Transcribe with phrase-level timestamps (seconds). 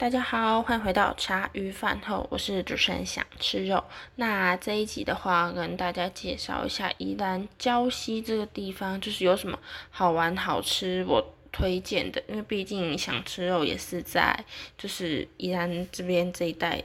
[0.00, 3.84] 大家好，欢迎回到茶余饭后，我是主持人想吃肉。
[4.16, 9.58] 那这一集的话，跟大家介绍一下宜兰礁溪这个地方，就是有什么
[9.90, 12.22] 好玩好吃，我推荐的。
[12.28, 14.42] 因为毕竟想吃肉也是在
[14.78, 16.82] 就是宜兰这边这一带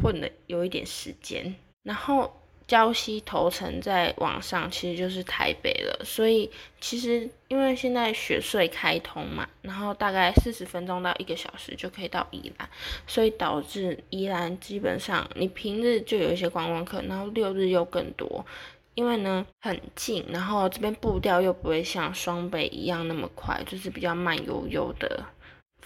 [0.00, 2.40] 混了有一点时间，然后。
[2.68, 12.68] 礁溪头城在往上其实就是台北了，所以其实因为现在雪隧开通嘛，然后大概四十分钟到一个小时就可以到宜兰，
[13.06, 18.44] 所以导致宜兰基本上你平日就有一些观光客，然后六日又更多，
[18.94, 25.24] 因为呢很近，然后这边步调又不会像双北一样那么快，就是比较慢悠悠的。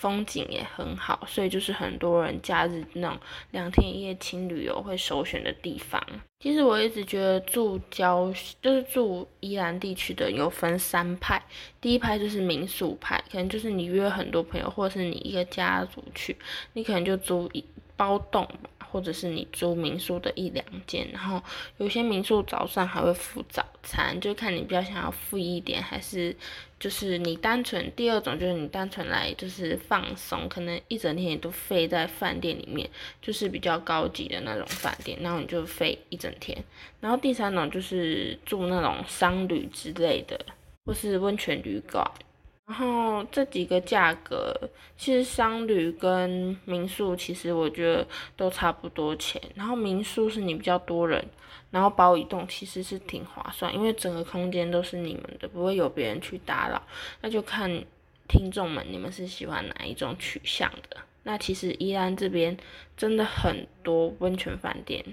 [0.01, 3.19] 风景也很好，所以就是很多人假日那种
[3.51, 6.03] 两天一夜轻旅游会首选的地方。
[6.41, 8.33] 其实我一直觉得住郊
[8.63, 11.43] 就是住宜兰地区的有分三派，
[11.83, 16.35] 第一派就是民宿派，可能就是你约很多朋友，或者是你一个家族去，
[16.73, 17.63] 你可能就租一
[17.95, 18.49] 包栋。
[18.91, 21.43] 或者是你租民宿的一两间，然后
[21.79, 26.35] 有些民宿早上还会付早餐，就看你比较想要付一点，还是
[26.79, 32.89] 就是你单纯第二种就是你单纯来就是放松，可能一整天也都费在饭店里面，
[33.23, 36.57] 就是比较高级的那种饭店，然后你就费一整天。
[37.01, 40.39] 然后第三种就是住那种商旅之类的，
[40.85, 42.05] 或是温泉旅馆。
[42.71, 44.55] 然后这几个价格，
[44.97, 49.43] 其实商旅跟民宿其实我觉得都差不多钱。
[49.57, 51.21] 然后民宿是你比较多人，
[51.73, 56.81] 然后包一栋其实是挺划算，因为整个空间都是你们的，不会有别人去打扰。
[57.23, 57.69] 那就看
[58.29, 60.99] 听众们你们是喜欢哪一种取向的。
[61.25, 62.57] 那其实宜兰这边
[62.97, 65.05] 真的很多温泉饭店，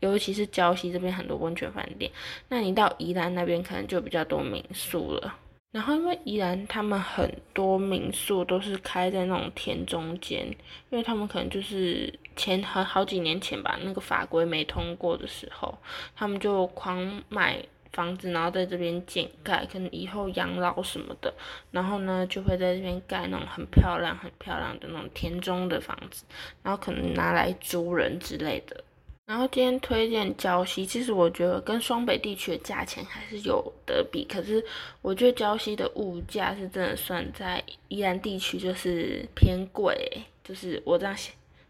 [0.00, 2.12] 尤其是礁溪这边很多温泉饭店。
[2.50, 5.38] 那你到宜兰那边可能就比较多民宿了。
[5.74, 10.46] 然后，因为宜兰他们很多民宿都是开在那种田中间，
[10.88, 15.76] 因为他们可能就是前很好几年前吧，那个法规没通过的时候，
[16.14, 17.60] 他们就狂买
[17.92, 21.34] 房子，然后在这边建盖，可能以后养老什么的，
[21.72, 26.24] 然后呢就会在这边盖那种很漂亮、很漂亮的那种田中的房子，
[26.62, 28.83] 然后可能拿来租人之类的。
[29.26, 34.62] 然后今天推荐礁溪，其实我觉得跟双北地区的价钱还是有得比，可是
[35.00, 41.16] 我觉得礁溪的物价是真的算在宜兰地区就是偏贵，就是我这样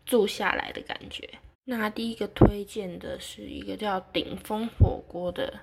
[0.04, 1.28] 住下来的感觉。
[1.64, 5.60] 那第一个推荐的是一个叫顶峰火锅的。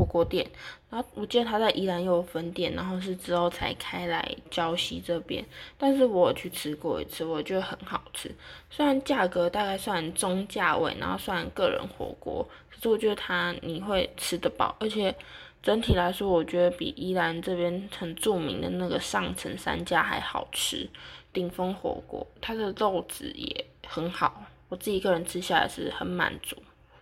[0.00, 0.46] 火锅店，
[0.88, 5.44] 然后我记得他在宜兰又有分店，然后是之后才开来礁溪这边。
[5.76, 8.34] 但是我去吃过一次，我觉得很好吃。
[8.70, 15.14] 虽然价格大概算中价位，然后算个人火锅，可是我觉得它你会吃得饱，而且
[15.62, 20.88] 整体来说，我觉得比宜兰这边很著名的那个上层三家还好吃。
[21.32, 26.56] 顶峰火锅，它的肉质也很好，我自己一个人吃下来是很满足。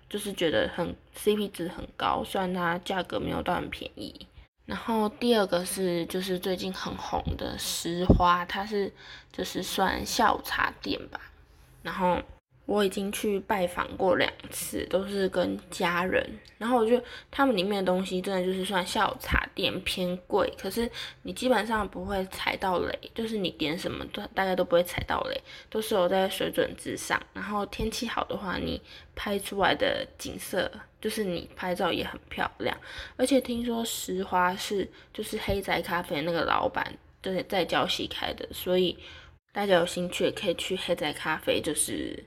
[0.08, 4.26] 就是觉得很 CP 值很高，虽然它价格没有到很便宜。
[4.66, 8.92] 然后第二个是就是最近很红的石花，它是
[9.32, 11.20] 就是算下午茶店吧，
[11.82, 12.20] 然后。
[12.68, 16.22] 我已经去拜访过两次，都是跟家人。
[16.58, 20.90] 然后我觉得他们里面的东西真的就是算下午茶店偏贵，可是
[21.22, 25.40] 你基本上不会踩到雷，就是你点什么都大概都不会踩到雷，
[25.70, 27.18] 都是有在水准之上。
[27.32, 28.78] 然后天气好的话，你
[29.16, 30.70] 拍出来的景色
[31.00, 32.76] 就是你拍照也很漂亮。
[33.16, 38.98] 而且听说石花是就是黑仔咖啡那个老板就是在礁溪开的，所以
[39.58, 42.22] 大家有兴趣也可以去黑仔咖啡，就是。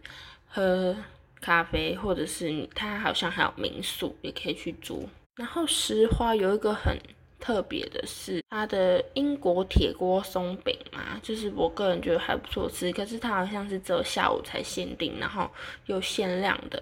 [0.49, 0.93] 喝
[1.39, 5.07] 咖啡，或者是，它好像还有民宿也可以去租。
[5.37, 6.93] 然后石花有一个很
[7.41, 15.49] 特别的是，它的英国铁锅松饼嘛，就是我个人觉得还不错吃，可是它好像是只有下午才限定，然后
[15.87, 16.81] 又限量的。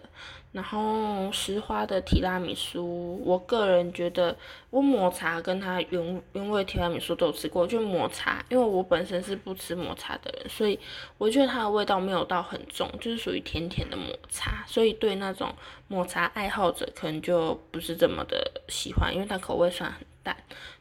[0.52, 4.36] 然后石花的提拉米苏，我个人觉得
[4.72, 10.80] 我抹茶跟它原原味提拉米苏都有吃过，就抹茶，因为我本身是不吃抹茶的人，所以
[11.20, 15.54] 我觉得它的味道没有到很重，就是属于甜甜的抹茶，所以对那种
[15.88, 20.02] 抹茶爱好者可能就不是这么的喜欢，因为它口味算很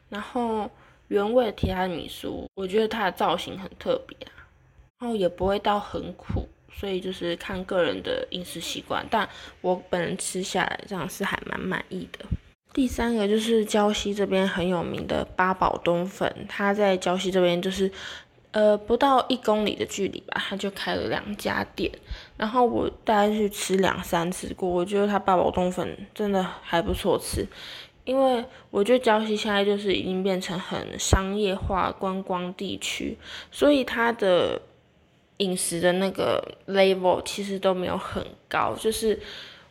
[0.09, 0.69] 然后
[1.07, 4.31] 原味提拉米苏，我觉得它的造型很特别啊，
[4.99, 6.47] 然后也不会到很苦。
[6.71, 9.27] 所以就是看个人的饮食习惯，但
[9.59, 12.19] 我本人吃下来这样是还蛮满意的。
[12.71, 17.91] 第三个就是礁溪这边很有名的八宝冬粉，它在礁溪这边就是
[18.51, 21.91] 呃不到一公里的距离吧，它就开了两家店。
[22.37, 27.45] 然后我大概去吃两三次过，我觉得它八宝冬粉真的还不错吃，
[28.09, 33.17] 因为我觉得礁溪现在就是已经变成很商业化观光地区，
[33.51, 34.61] 所以它的。
[35.39, 39.17] 饮食的那个 level 其实都没有很高，就是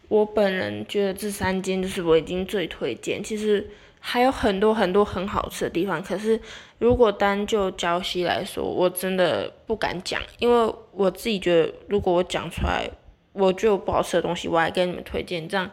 [0.09, 3.23] 我本人觉得这三间就是我已经最推荐。
[3.23, 3.69] 其实
[4.01, 6.41] 还有很多很多很好吃的地方，可是
[6.79, 12.89] 如果单就礁溪来说，我真的不敢讲，因为我自己觉得如果我讲出来，
[13.35, 15.71] 我觉得不好吃的东西，我还跟你们推荐，这样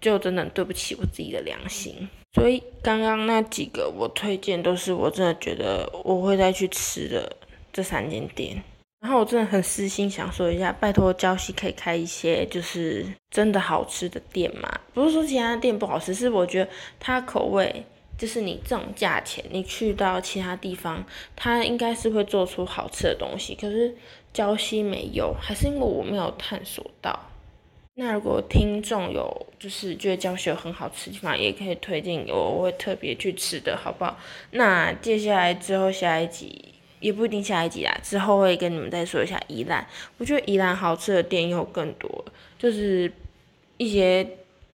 [0.00, 2.08] 就真的对不起我自己的良心。
[2.34, 7.36] 所以刚刚那几个我推荐都是我真的觉得我会再去吃的
[7.72, 8.62] 这三间店。
[9.00, 14.68] 然后我真的很私心想说一下，拜托礁溪可以开一些就是真的好吃的店嘛？
[14.92, 17.84] 不是说其他店不好吃，是我觉得它口味
[18.18, 21.06] 就是你这种价钱，你去到其他地方，
[21.36, 23.54] 它应该是会做出好吃的东西。
[23.54, 23.96] 可是
[24.34, 27.16] 礁溪没有，还是因为我没有探索到。
[28.00, 34.16] 那如果听众有就是觉得教学很好吃的地方，也可以推荐我我会特别去吃的好不好？
[34.52, 36.64] 那接下来之后下一集。
[37.00, 39.86] 也不一定下一集啦，之后会跟你们再说一下宜兰。
[40.16, 42.24] 我觉得宜兰好吃的店又更多，
[42.58, 43.12] 就是
[43.76, 44.28] 一些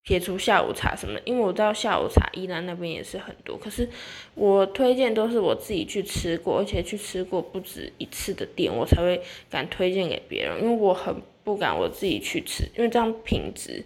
[0.04, 3.58] 撇除下午茶什么的，因为我知道下午茶宜兰那边也是很多。
[3.58, 3.88] 可是
[4.36, 9.20] 我推荐都是我自己去吃过，而且去吃过不止一次的店，我才会
[9.50, 10.62] 敢推荐给别人。
[10.62, 11.12] 因为我很
[11.44, 13.84] 不敢我自己去吃，因为这样品质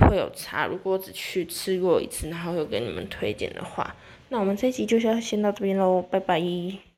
[0.00, 0.66] 会有差。
[0.66, 3.94] 如果只去吃过一次，然后又给你们推荐的话，
[4.28, 6.40] 那我们这期就要先到这边喽，拜拜。